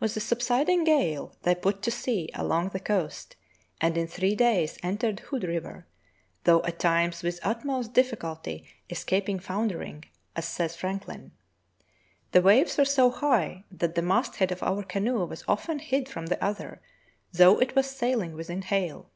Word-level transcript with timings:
With 0.00 0.14
the 0.14 0.20
subsiding 0.20 0.82
gale 0.82 1.36
they 1.42 1.54
put 1.54 1.80
to 1.82 1.92
sea 1.92 2.28
along 2.34 2.70
the 2.70 2.80
coast, 2.80 3.36
and 3.80 3.96
in 3.96 4.08
three 4.08 4.34
days 4.34 4.78
entered 4.82 5.20
Hood 5.20 5.44
River, 5.44 5.86
though 6.42 6.60
at 6.64 6.80
times 6.80 7.22
with 7.22 7.38
utmost 7.44 7.92
difficulty 7.92 8.66
escaping 8.90 9.38
foundering, 9.38 10.06
as 10.34 10.46
sa3's 10.46 10.74
Franklin: 10.74 11.30
"The 12.32 12.42
waves 12.42 12.76
were 12.76 12.84
so 12.84 13.10
high 13.12 13.62
that 13.70 13.94
the 13.94 14.02
mast 14.02 14.34
head 14.38 14.50
of 14.50 14.60
our 14.60 14.82
canoe 14.82 15.24
was 15.24 15.44
often 15.46 15.78
hid 15.78 16.08
from 16.08 16.26
the 16.26 16.44
other, 16.44 16.82
though 17.30 17.60
it 17.60 17.76
was 17.76 17.88
sailing 17.88 18.34
within 18.34 18.62
hail." 18.62 19.08